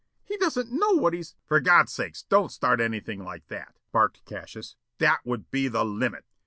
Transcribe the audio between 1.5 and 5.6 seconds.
God's sake, don't start anything like that," barked Cassius. "That would